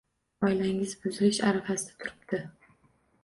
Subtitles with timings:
[0.45, 2.39] Oilangiz buzilish arafasida turipti